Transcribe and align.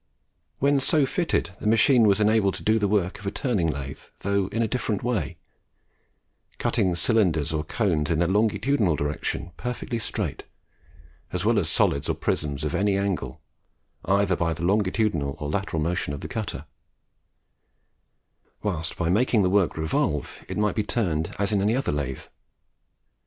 When 0.57 0.79
so 0.79 1.05
fitted, 1.05 1.51
the 1.59 1.67
machine 1.67 2.07
was 2.07 2.19
enabled 2.19 2.55
to 2.55 2.63
do 2.63 2.79
the 2.79 2.87
work 2.87 3.19
of 3.19 3.27
a 3.27 3.31
turning 3.31 3.67
lathe, 3.69 3.99
though 4.21 4.47
in 4.47 4.63
a 4.63 4.67
different 4.67 5.03
way, 5.03 5.37
cutting 6.57 6.95
cylinders 6.95 7.53
or 7.53 7.63
cones 7.63 8.09
in 8.09 8.17
their 8.17 8.27
longitudinal 8.27 8.95
direction 8.95 9.51
perfectly 9.57 9.99
straight, 9.99 10.43
as 11.31 11.45
well 11.45 11.59
as 11.59 11.69
solids 11.69 12.09
or 12.09 12.15
prisms 12.15 12.63
of 12.63 12.73
any 12.73 12.97
angle, 12.97 13.41
either 14.03 14.35
by 14.35 14.53
the 14.55 14.63
longitudinal 14.65 15.35
or 15.37 15.49
lateral 15.49 15.83
motion 15.83 16.15
of 16.15 16.21
the 16.21 16.27
cutter; 16.27 16.65
whilst 18.63 18.97
by 18.97 19.07
making 19.07 19.43
the 19.43 19.51
work 19.51 19.77
revolve, 19.77 20.43
it 20.49 20.57
might 20.57 20.73
be 20.75 20.81
turned 20.81 21.31
as 21.37 21.51
in 21.51 21.61
any 21.61 21.75
other 21.75 21.91
lathe. 21.91 22.23